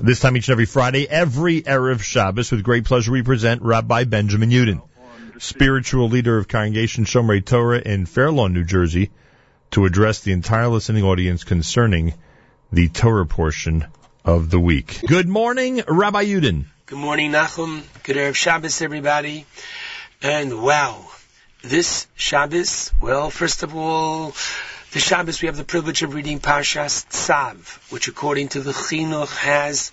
[0.00, 4.04] This time each and every Friday, every Erev Shabbos, with great pleasure we present Rabbi
[4.04, 4.80] Benjamin Yudin,
[5.38, 9.10] spiritual leader of Congregation Shomrei Torah in Fair Lawn, New Jersey,
[9.72, 12.14] to address the entire listening audience concerning
[12.72, 13.86] the Torah portion
[14.24, 15.00] of the week.
[15.04, 16.66] Good morning, Rabbi Yudin.
[16.86, 17.82] Good morning, Nachum.
[18.04, 19.46] Good Erev Shabbos, everybody.
[20.22, 21.08] And wow,
[21.62, 24.32] this Shabbos, well, first of all,
[24.90, 29.36] the Shabbos we have the privilege of reading Parshas Tzav, which according to the Chinuch
[29.36, 29.92] has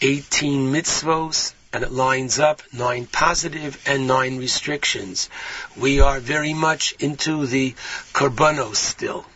[0.00, 5.28] 18 mitzvos, and it lines up nine positive and nine restrictions.
[5.76, 7.72] We are very much into the
[8.14, 9.26] Korbanos still.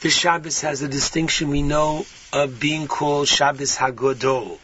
[0.00, 4.58] This Shabbos has a distinction we know of being called Shabbos Hagodol.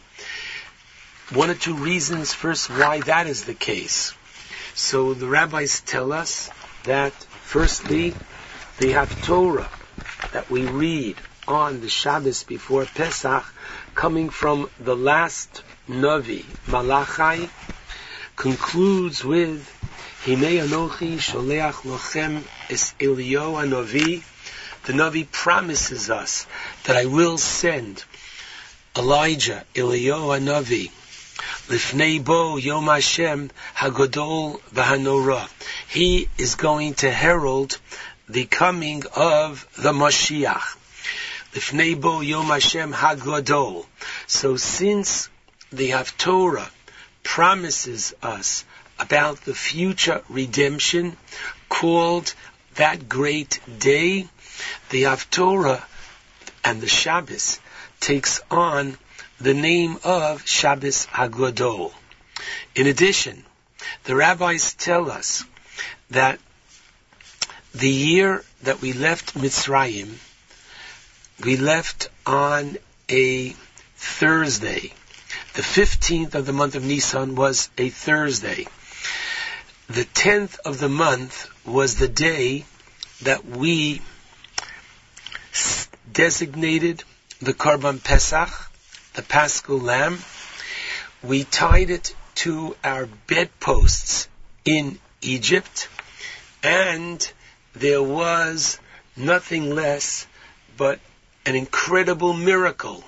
[1.33, 4.13] One or two reasons first why that is the case.
[4.75, 6.51] So the rabbis tell us
[6.83, 8.13] that firstly,
[8.79, 9.67] the Haftorah
[10.33, 11.15] that we read
[11.47, 13.43] on the Shabbos before Pesach,
[13.95, 17.49] coming from the last Navi, Malachi,
[18.35, 19.67] concludes with
[20.25, 24.21] Hinei Anochi Sholeach Lochem Es Elio Anovi.
[24.85, 26.45] The Navi promises us
[26.83, 28.03] that I will send
[28.95, 30.91] Elijah, Elio Anovi,
[31.67, 35.49] Lifnei Bo Yom Hashem Hagodol Vahanora.
[35.89, 37.79] He is going to herald
[38.29, 40.77] the coming of the Mashiach.
[41.53, 43.85] Lifnei Yom Hashem Hagadol.
[44.27, 45.29] So since
[45.71, 46.69] the Haftorah
[47.23, 48.65] promises us
[48.99, 51.15] about the future redemption
[51.69, 52.33] called
[52.75, 54.27] that great day,
[54.89, 55.81] the Haftorah
[56.63, 57.59] and the Shabbos
[57.99, 58.97] takes on
[59.39, 61.93] the name of Shabbos Hagadol.
[62.75, 63.43] In addition,
[64.03, 65.43] the rabbis tell us
[66.09, 66.39] that
[67.77, 70.15] the year that we left Mitzrayim,
[71.43, 73.49] we left on a
[73.95, 74.93] Thursday.
[75.53, 78.65] The 15th of the month of Nisan was a Thursday.
[79.89, 82.65] The 10th of the month was the day
[83.21, 84.01] that we
[86.11, 87.03] designated
[87.41, 88.49] the Karban Pesach,
[89.13, 90.19] the Paschal Lamb.
[91.21, 94.27] We tied it to our bedposts
[94.65, 95.89] in Egypt,
[96.63, 97.31] and
[97.79, 98.79] there was
[99.15, 100.27] nothing less
[100.75, 100.99] but
[101.45, 103.03] an incredible miracle.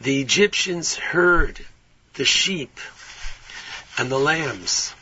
[0.00, 1.64] The Egyptians heard
[2.14, 2.78] the sheep
[3.98, 4.94] and the lambs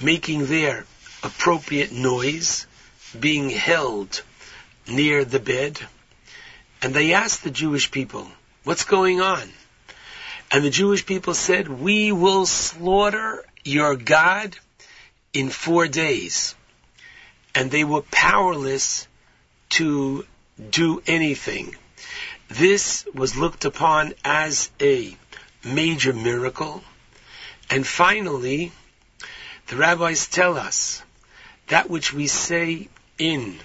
[0.00, 0.84] making their
[1.22, 2.66] appropriate noise,
[3.18, 4.22] being held
[4.86, 5.80] near the bed,
[6.82, 8.28] and they asked the Jewish people,
[8.64, 9.48] what's going on?
[10.52, 14.56] And the Jewish people said, we will slaughter your God
[15.32, 16.54] in four days
[17.56, 19.08] and they were powerless
[19.70, 20.26] to
[20.70, 21.74] do anything.
[22.48, 25.16] This was looked upon as a
[25.64, 26.84] major miracle.
[27.70, 28.72] And finally,
[29.68, 31.02] the rabbis tell us
[31.68, 33.58] that which we say in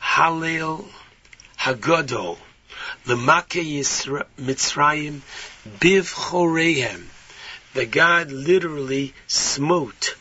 [0.00, 0.86] Hallel
[1.58, 2.38] Hagadol,
[3.06, 3.82] Lemake
[4.38, 5.20] Mitzrayim,
[5.80, 7.06] Biv Chorehem,
[7.74, 10.14] that God literally smote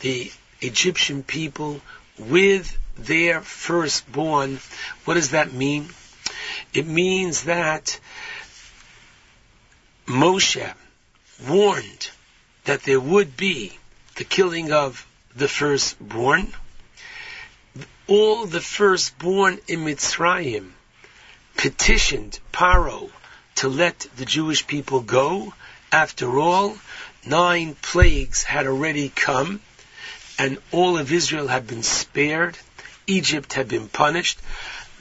[0.00, 1.80] the Egyptian people
[2.18, 4.60] with their firstborn.
[5.04, 5.88] What does that mean?
[6.74, 7.98] It means that
[10.06, 10.74] Moshe
[11.46, 12.10] warned
[12.64, 13.78] that there would be
[14.16, 16.52] the killing of the firstborn.
[18.06, 20.72] All the firstborn in Mitzrayim
[21.56, 23.10] petitioned Paro
[23.56, 25.52] to let the Jewish people go.
[25.92, 26.78] After all,
[27.24, 29.60] nine plagues had already come
[30.38, 32.56] and all of Israel had been spared.
[33.06, 34.38] Egypt had been punished.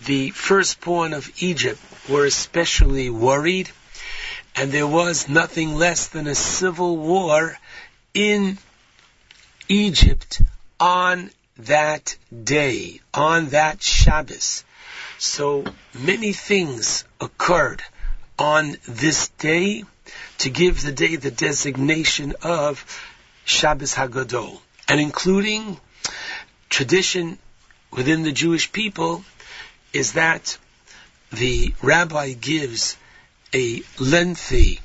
[0.06, 3.70] The firstborn of Egypt were especially worried,
[4.56, 7.58] and there was nothing less than a civil war
[8.14, 8.58] in
[9.70, 10.42] Egypt
[10.80, 14.64] on that day, on that Shabbos.
[15.20, 17.84] So many things occurred
[18.40, 19.84] on this day
[20.40, 22.86] to give the day the designation of
[23.46, 25.80] Shabbos Hagadol and including
[26.70, 27.38] tradition
[27.92, 29.24] within the Jewish people
[29.94, 30.58] is that
[31.32, 32.98] the rabbi gives
[33.54, 34.80] a lengthy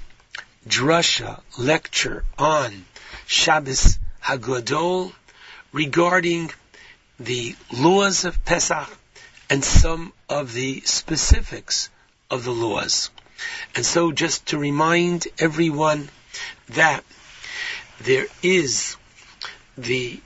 [0.66, 2.84] drasha lecture on
[3.26, 5.12] Shabbos Hagadol
[5.72, 6.50] regarding
[7.18, 8.88] the laws of Pesach
[9.50, 11.90] and some of the specifics
[12.30, 13.10] of the laws.
[13.74, 16.08] And so just to remind everyone
[16.70, 17.04] that
[18.00, 18.96] there is
[19.76, 20.20] the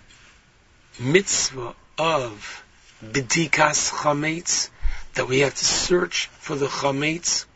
[0.98, 2.64] mitzvah of
[3.04, 4.70] bidikas chametz,
[5.14, 7.46] that we have to search for the chametz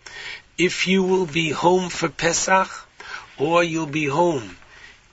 [0.61, 2.69] if you will be home for Pesach
[3.39, 4.59] or you'll be home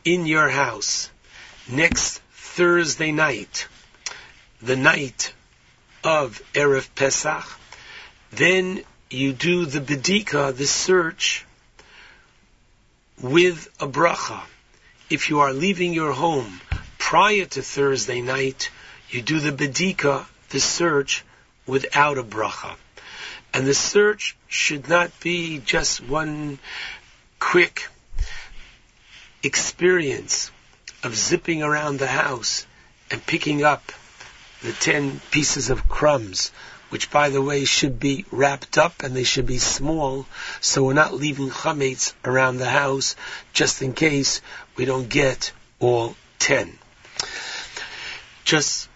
[0.04, 1.10] in your house
[1.70, 3.68] next Thursday night,
[4.62, 5.34] the night
[6.04, 7.46] of Erev Pesach,
[8.32, 11.46] then you do the bedika, the search,
[13.22, 14.42] with a bracha.
[15.10, 16.60] If you are leaving your home
[17.08, 18.70] prior to Thursday night,
[19.10, 21.24] you do the bedika, the search,
[21.66, 22.76] without a bracha.
[23.54, 26.60] And the search should not be just one
[27.40, 27.88] quick
[29.42, 30.52] experience
[31.02, 32.68] of zipping around the house
[33.10, 33.94] and picking up
[34.62, 36.52] the ten pieces of crumbs,
[36.90, 40.26] which by the way should be wrapped up and they should be small,
[40.60, 43.16] so we're not leaving chametz around the house
[43.54, 44.42] just in case
[44.76, 46.78] we don't get all ten.
[48.48, 48.88] Just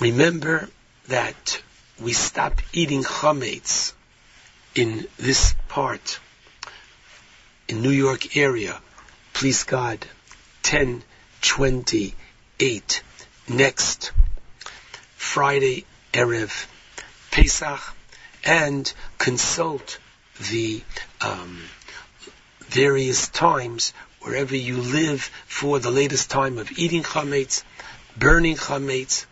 [0.00, 0.68] remember
[1.06, 1.62] that
[2.00, 3.92] we stop eating chametz
[4.74, 6.18] in this part,
[7.68, 8.80] in New York area,
[9.32, 10.04] please God,
[10.64, 13.02] 1028,
[13.48, 14.10] next
[15.14, 16.66] Friday, Erev,
[17.30, 17.94] Pesach,
[18.42, 20.00] and consult
[20.50, 20.82] the
[21.20, 21.62] um,
[22.70, 23.92] various times
[24.22, 27.62] wherever you live for the latest time of eating chametz,
[28.18, 29.26] burning chametz,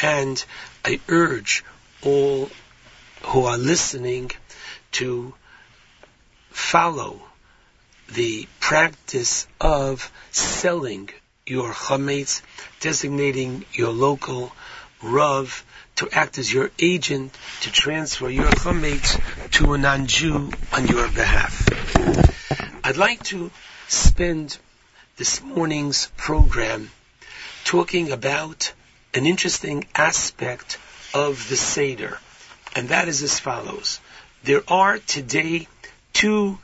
[0.00, 0.42] and
[0.84, 1.64] I urge
[2.02, 2.50] all
[3.22, 4.30] who are listening
[4.92, 5.34] to
[6.50, 7.20] follow
[8.14, 11.10] the practice of selling
[11.46, 12.42] your chametz,
[12.80, 14.52] designating your local
[15.02, 15.64] rav
[15.96, 19.20] to act as your agent to transfer your chametz
[19.50, 21.68] to a non-Jew on your behalf.
[22.84, 23.50] I'd like to
[23.88, 24.56] spend
[25.16, 26.90] this morning's program
[27.68, 28.72] talking about
[29.12, 30.78] an interesting aspect
[31.12, 32.18] of the Seder,
[32.74, 34.00] and that is as follows.
[34.42, 35.68] There are today
[36.14, 36.58] two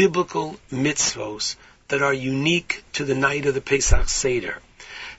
[0.00, 1.54] biblical mitzvos
[1.86, 4.58] that are unique to the night of the Pesach Seder.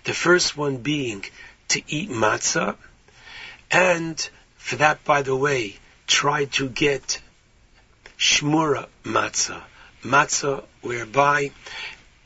[0.04, 1.24] The first one being
[1.70, 2.76] to eat matzah,
[3.72, 5.78] and for that, by the way,
[6.08, 7.22] try to get
[8.18, 9.64] shmura matzah,
[10.04, 11.52] matzah whereby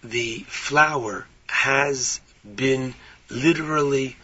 [0.04, 2.94] the flour has been
[3.30, 4.16] literally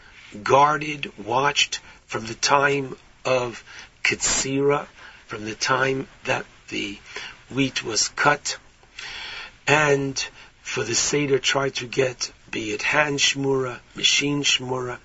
[0.43, 3.63] guarded, watched from the time of
[4.03, 4.87] Ketzira,
[5.27, 6.97] from the time that the
[7.49, 8.57] wheat was cut,
[9.67, 10.17] and
[10.61, 14.97] for the Seder try to get, be it hand shmura, machine shmura,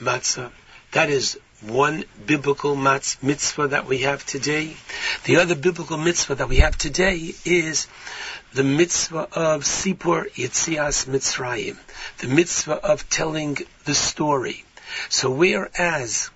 [0.00, 0.50] matzah.
[0.92, 4.76] That is one biblical mitzvah that we have today.
[5.24, 7.86] The other biblical mitzvah that we have today is
[8.52, 11.76] the mitzvah of Sipur Yitzias Mitzrayim,
[12.18, 14.64] the mitzvah of telling the story.
[15.08, 16.30] So whereas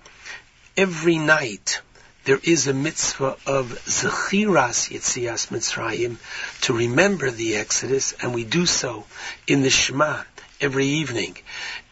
[0.76, 1.82] every night
[2.24, 6.16] there is a mitzvah of Zechiras Yitzias Mitzrayim
[6.62, 9.04] to remember the Exodus, and we do so
[9.46, 10.22] in the Shema
[10.60, 11.36] every evening.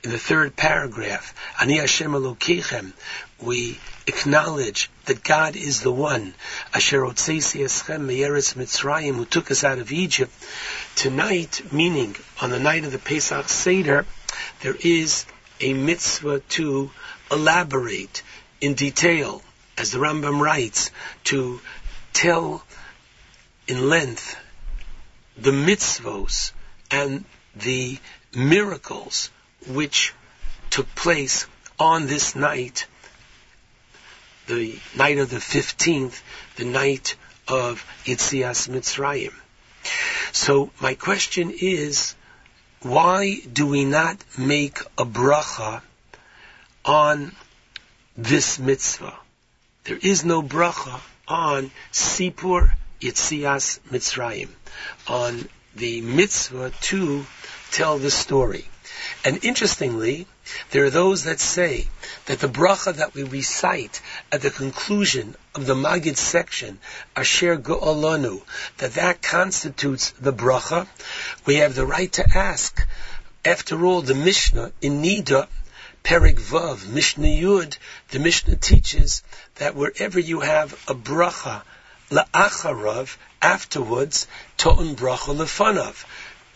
[0.05, 2.93] In the third paragraph, Ani Hashem Elokechem,
[3.41, 6.35] we acknowledge that God is the one,
[6.75, 10.33] Asher Otzeisi Eschem Mitzrayim, who took us out of Egypt.
[10.95, 14.07] Tonight, meaning on the night of the Pesach Seder,
[14.61, 15.25] there is
[15.61, 16.91] a mitzvah to
[17.31, 18.23] elaborate
[18.61, 19.43] in detail,
[19.77, 20.91] as the Rambam writes,
[21.25, 21.61] to
[22.13, 22.65] tell
[23.67, 24.37] in length
[25.37, 26.53] the mitzvos
[26.91, 27.99] and the
[28.35, 29.31] miracles
[29.67, 30.15] which
[30.71, 31.47] took place
[31.79, 32.87] on this night,
[34.47, 36.21] the night of the 15th,
[36.57, 37.17] the night
[37.47, 39.33] of Yitzias Mitzrayim.
[40.33, 42.15] So my question is,
[42.83, 45.83] why do we not make a bracha
[46.85, 47.33] on
[48.17, 49.17] this mitzvah?
[49.85, 54.49] There is no bracha on Sipur Yitzias Mitzrayim,
[55.07, 57.25] on the mitzvah to
[57.71, 58.69] tell the story.
[59.25, 60.27] And interestingly,
[60.71, 61.89] there are those that say
[62.27, 64.01] that the bracha that we recite
[64.33, 66.79] at the conclusion of the Magid section,
[67.17, 68.43] Asher Go'olanu,
[68.79, 70.87] that that constitutes the bracha.
[71.47, 72.87] We have the right to ask.
[73.45, 75.49] After all, the Mishnah in Nida,
[76.05, 77.77] Perik Vav, Mishnah Yud,
[78.11, 79.23] the Mishnah teaches
[79.57, 81.63] that wherever you have a bracha,
[82.11, 86.05] la'acharav, afterwards, to'un bracha lefanav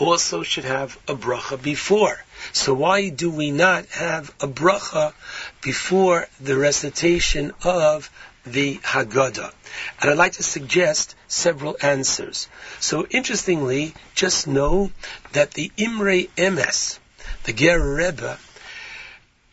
[0.02, 2.24] also should have a bracha before.
[2.52, 5.12] So why do we not have a bracha
[5.60, 8.10] before the recitation of
[8.44, 9.52] the Haggadah?
[10.00, 12.48] And I'd like to suggest several answers.
[12.80, 14.90] So interestingly, just know
[15.32, 16.98] that the Imre Emes,
[17.44, 18.38] the Ger Rebbe,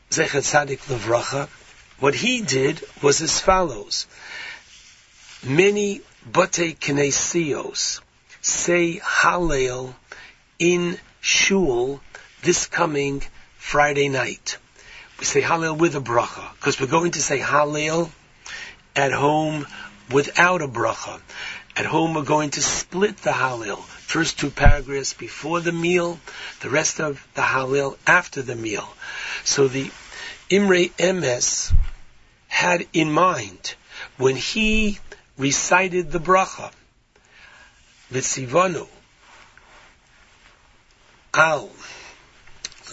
[0.10, 1.48] Zechat Tzadik Levracha,
[2.00, 4.08] what he did was as follows.
[5.44, 8.02] Many Bate Kinesios
[8.42, 9.94] say Hallel
[10.60, 12.02] in Shul
[12.44, 13.24] this coming
[13.58, 14.58] Friday night.
[15.18, 18.10] We say Hallel with a bracha because we're going to say Hallel
[18.96, 19.66] at home
[20.12, 21.22] without a bracha.
[21.76, 23.82] At home we're going to split the Hallel.
[23.82, 26.20] First two paragraphs before the meal,
[26.62, 28.88] the rest of the Hallel after the meal.
[29.46, 29.90] So the
[30.50, 31.74] Imre Emes
[32.48, 33.76] had in mind
[34.18, 35.00] when he
[35.38, 36.72] recited the bracha,
[38.12, 38.88] Vitzivanu,
[41.40, 41.70] al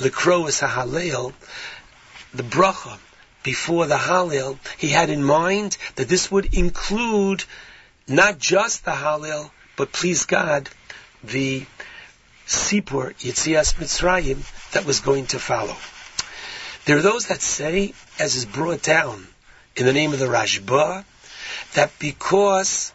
[0.01, 1.33] lekroas ha'halel,
[2.33, 2.99] the bracha
[3.47, 7.45] before the Hallel, he had in mind that this would include
[8.09, 10.69] not just the Hallel, but please God,
[11.23, 11.65] the
[12.45, 14.41] Sipur Yitzias Mitzrayim
[14.73, 15.77] that was going to follow.
[16.87, 19.27] There are those that say, as is brought down
[19.77, 21.05] in the name of the Rashba,
[21.75, 22.93] that because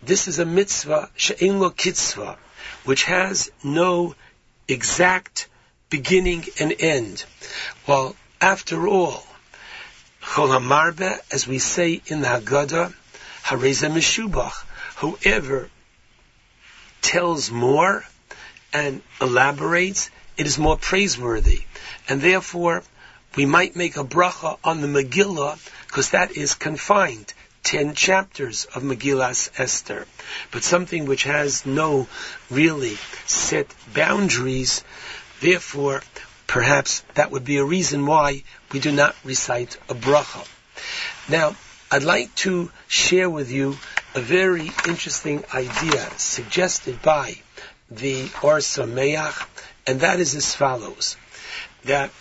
[0.00, 2.36] this is a mitzvah, she'en lo kitzvah,
[2.84, 4.14] which has no
[4.68, 5.48] exact
[5.90, 7.24] beginning and end.
[7.86, 9.24] Well, after all,
[10.22, 12.92] Chol HaMarbe, as we say in the Haggadah,
[13.44, 14.52] Hareza Meshubach,
[14.96, 15.70] whoever
[17.00, 18.04] tells more
[18.72, 21.62] and elaborates, it is more praiseworthy.
[22.08, 22.82] And therefore,
[23.36, 27.32] we might make a bracha on the Megillah, because that is confined.
[27.68, 30.06] Ten chapters of Megillas Esther.
[30.50, 32.08] But something which has no
[32.48, 32.96] really
[33.26, 34.82] set boundaries,
[35.40, 36.02] therefore,
[36.46, 40.48] perhaps that would be a reason why we do not recite a bracha.
[41.28, 41.56] Now,
[41.90, 43.76] I'd like to share with you
[44.14, 47.36] a very interesting idea suggested by
[47.90, 49.46] the Or Sameach,
[49.86, 51.18] and that is as follows.
[51.84, 52.12] That,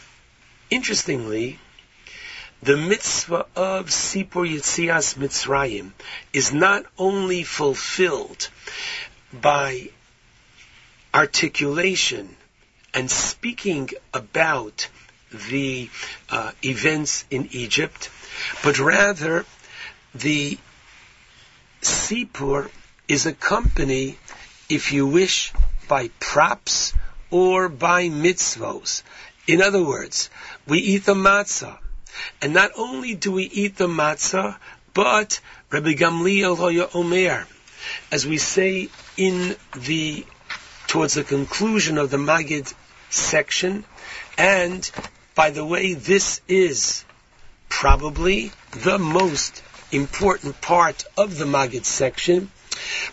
[0.69, 1.57] interestingly,
[2.63, 5.91] the mitzvah of Sipur Yitzias Mitzrayim
[6.33, 8.49] is not only fulfilled
[9.31, 9.89] by
[11.13, 12.35] articulation
[12.93, 14.87] and speaking about
[15.49, 15.89] the
[16.29, 18.09] uh, events in Egypt,
[18.63, 19.45] but rather
[20.15, 20.57] the
[21.81, 22.69] Sipur
[23.07, 24.17] is accompanied,
[24.69, 25.53] if you wish,
[25.87, 26.93] by props
[27.29, 29.03] or by mitzvos.
[29.45, 30.29] In other words,
[30.65, 31.77] we eat the matzah,
[32.41, 34.57] and not only do we eat the matzah,
[34.93, 37.47] but Rabbi Gamliel Hoya Omer,
[38.11, 40.25] as we say in the
[40.87, 42.73] towards the conclusion of the Magid
[43.09, 43.83] section,
[44.37, 44.89] and
[45.35, 47.05] by the way, this is
[47.69, 52.49] probably the most important part of the Magid section.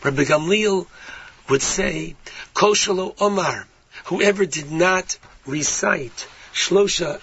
[0.03, 0.87] Rabbi Gamliel
[1.49, 2.17] would say,
[2.55, 3.67] Koshalo Omar,
[4.07, 7.21] whoever did not recite Shlosha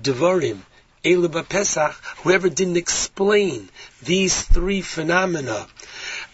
[0.00, 0.60] Devarim,
[1.08, 3.68] Elba Pesach, whoever didn't explain
[4.02, 5.66] these three phenomena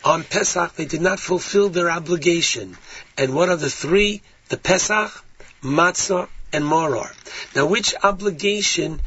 [0.05, 2.77] on Pesach, they did not fulfill their obligation.
[3.17, 4.23] And what are the three?
[4.49, 5.25] The Pesach,
[5.63, 7.11] Matzah, and Maror.
[7.57, 9.01] Now, which obligation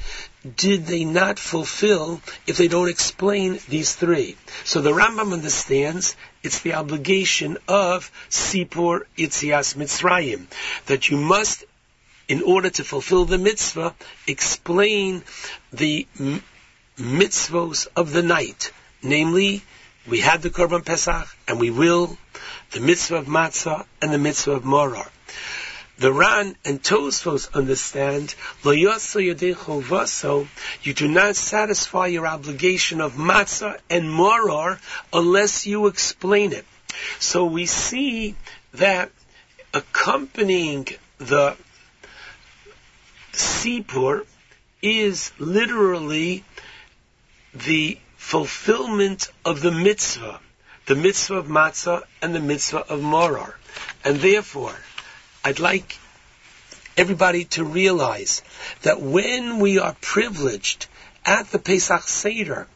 [0.55, 4.37] did they not fulfill if they don't explain these three?
[4.65, 10.47] So the Rambam understands it's the obligation of Sipur Itzias Mitzrayim,
[10.87, 11.63] that you must,
[12.27, 13.93] in order to fulfill the mitzvah,
[14.27, 15.23] explain
[15.71, 16.43] the m-
[16.97, 18.71] mitzvos of the night.
[19.01, 19.63] Namely,
[20.07, 22.17] we had the Korban Pesach, and we will,
[22.71, 25.07] the mitzvah of Matzah and the mitzvah of Maror.
[25.99, 28.93] The Ran and Tosfos understand, Lo you
[30.93, 34.79] do not satisfy your obligation of matzah and moror
[35.11, 36.65] unless you explain it.
[37.19, 38.35] So we see
[38.73, 39.09] that
[39.73, 41.57] accompanying the
[43.37, 44.25] Sipur
[44.81, 46.43] is literally
[47.53, 50.39] the fulfillment of the mitzvah,
[50.85, 53.57] the mitzvah of matzah and the mitzvah of moror.
[54.03, 54.75] And therefore,
[55.43, 55.97] I'd like
[56.95, 58.41] everybody to realize
[58.81, 60.87] that when we are privileged
[61.25, 62.67] at the Pesach Seder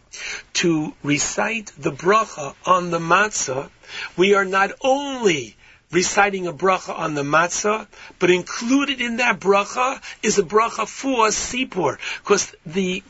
[0.53, 3.70] to recite the bracha on the matzah,
[4.15, 5.56] we are not only
[5.91, 7.88] reciting a bracha on the matzah,
[8.19, 13.03] but included in that bracha is a bracha for sipur, because the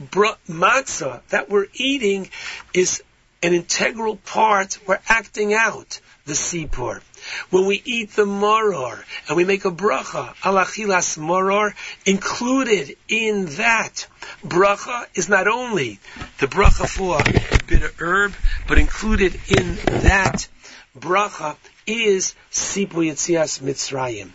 [0.49, 2.29] matzah that we're eating
[2.73, 3.03] is
[3.43, 4.77] an integral part.
[4.87, 7.01] We're acting out the sipur.
[7.49, 11.73] When we eat the moror and we make a bracha, alachilas moror,
[12.05, 14.07] included in that
[14.43, 15.99] bracha is not only
[16.39, 18.33] the bracha for a bitter herb,
[18.67, 20.47] but included in that
[20.97, 21.55] bracha
[21.87, 24.31] is Sipu Yitzias Mitzrayim.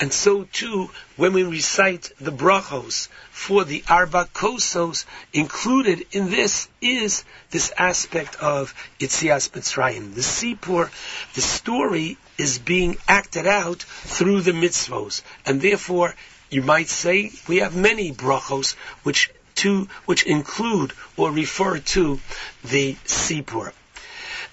[0.00, 6.68] And so too, when we recite the brachos for the Arba Kosos, included in this
[6.80, 10.14] is this aspect of Yitzias Mitzrayim.
[10.14, 10.90] The Sipur,
[11.34, 15.22] the story is being acted out through the mitzvos.
[15.46, 16.14] And therefore,
[16.50, 22.18] you might say we have many brachos which to, which include or refer to
[22.64, 23.72] the Sipur.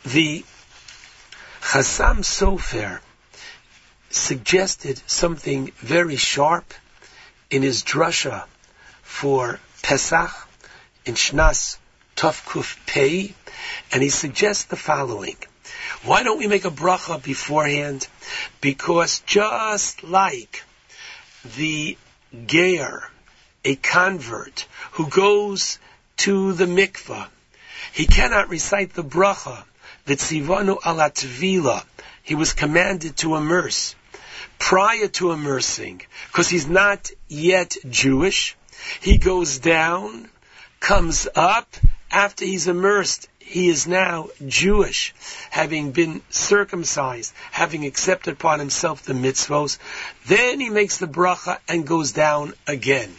[0.06, 0.44] The
[1.68, 3.02] Chassam Sofer
[4.10, 6.74] suggested something very sharp
[7.50, 8.46] in his drasha
[9.02, 10.32] for Pesach
[11.04, 11.78] in Shnas
[12.16, 13.36] Tovkuf Pei,
[13.92, 15.36] and he suggests the following.
[16.04, 18.08] Why don't we make a bracha beforehand?
[18.62, 20.64] Because just like
[21.58, 21.98] the
[22.34, 23.12] Geir,
[23.66, 25.80] a convert who goes
[26.16, 27.28] to the mikvah,
[27.92, 29.66] he cannot recite the bracha
[30.08, 31.84] Vitzivanu alatvila.
[32.24, 33.96] He was commanded to immerse.
[34.58, 38.56] Prior to immersing, because he's not yet Jewish,
[39.02, 40.30] he goes down,
[40.80, 41.76] comes up,
[42.10, 45.14] after he's immersed, he is now Jewish,
[45.50, 49.78] having been circumcised, having accepted upon himself the mitzvos.
[50.26, 53.14] Then he makes the bracha and goes down again.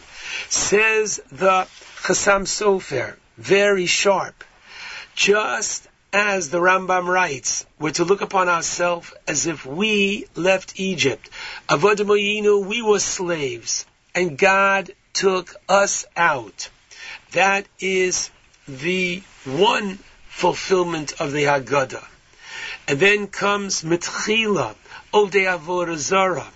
[0.49, 1.67] Says the
[2.03, 4.43] Chassam Sofer, very sharp.
[5.15, 11.29] Just as the Rambam writes, we're to look upon ourselves as if we left Egypt.
[11.67, 13.85] Avodamoyinu, we were slaves,
[14.15, 16.69] and God took us out.
[17.33, 18.31] That is
[18.67, 19.99] the one
[20.29, 22.05] fulfillment of the Haggadah.
[22.87, 24.75] And then comes Mitchila,
[25.13, 26.47] Odei Avorazara,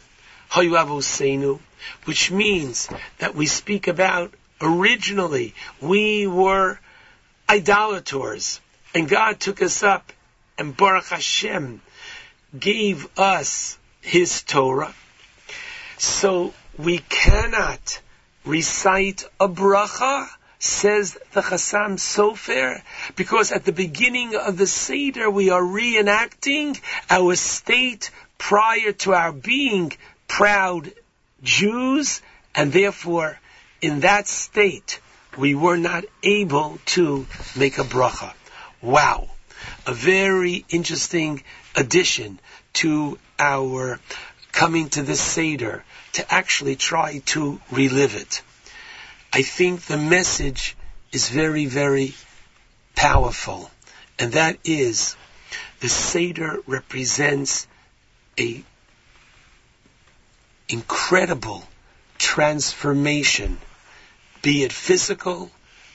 [0.51, 1.59] Hayuavosenu,
[2.05, 6.79] which means that we speak about originally we were
[7.49, 8.61] idolators
[8.93, 10.11] and God took us up
[10.57, 11.81] and Baruch Hashem
[12.57, 14.93] gave us His Torah.
[15.97, 18.01] So we cannot
[18.45, 20.27] recite a bracha,
[20.59, 22.81] says the Chassam Sofer,
[23.15, 29.31] because at the beginning of the Seder we are reenacting our state prior to our
[29.31, 29.93] being
[30.27, 30.91] proud
[31.41, 32.21] Jews,
[32.55, 33.39] and therefore
[33.81, 34.99] in that state
[35.37, 37.25] we were not able to
[37.55, 38.33] make a bracha.
[38.83, 39.29] Wow.
[39.87, 41.41] A very interesting
[41.73, 42.39] addition
[42.73, 43.99] to our
[44.51, 48.41] coming to this Seder to actually try to relive it.
[49.31, 50.75] I think the message
[51.13, 52.13] is very, very
[52.93, 53.71] powerful.
[54.19, 55.15] And that is
[55.79, 57.67] the Seder represents
[58.37, 58.63] a
[60.67, 61.63] incredible
[62.17, 63.59] transformation,
[64.41, 65.51] be it physical,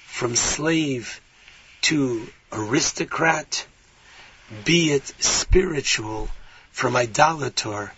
[0.07, 1.21] from slave
[1.83, 3.67] to aristocrat,
[4.65, 6.29] be it spiritual,
[6.73, 7.93] from idolater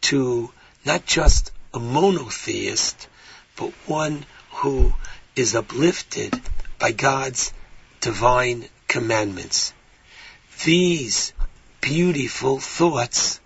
[0.00, 0.50] to
[0.84, 3.08] not just a monotheist,
[3.56, 4.94] but one who
[5.36, 6.40] is uplifted
[6.78, 7.52] by God's
[8.00, 9.72] divine commandments.
[10.64, 11.32] These
[11.80, 13.40] beautiful thoughts,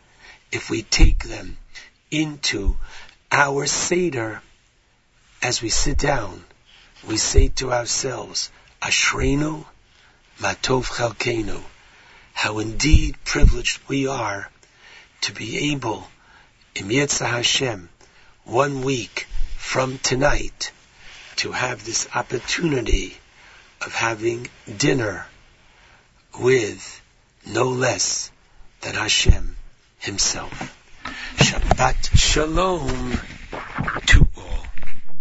[0.52, 1.56] if we take them
[2.10, 2.76] into
[3.30, 4.42] our Seder,
[5.42, 6.44] as we sit down,
[7.06, 9.66] we say to ourselves, Ashrenu
[10.40, 11.62] Matov Chalkenu,
[12.32, 14.50] how indeed privileged we are
[15.20, 16.08] to be able,
[16.74, 17.88] in yirtzeh Hashem,
[18.42, 20.72] one week from tonight,
[21.36, 23.16] to have this opportunity
[23.80, 25.26] of having dinner
[26.38, 27.00] with
[27.46, 28.30] no less
[28.80, 29.56] than Hashem
[29.98, 30.74] Himself.
[31.36, 33.18] Shabbat Shalom.